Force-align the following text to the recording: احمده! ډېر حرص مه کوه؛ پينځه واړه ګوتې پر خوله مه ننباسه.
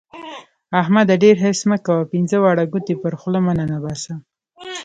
احمده! 0.81 1.13
ډېر 1.23 1.35
حرص 1.43 1.61
مه 1.69 1.77
کوه؛ 1.85 2.09
پينځه 2.11 2.37
واړه 2.43 2.65
ګوتې 2.71 2.95
پر 3.01 3.13
خوله 3.19 3.39
مه 3.45 3.53
ننباسه. 3.59 4.13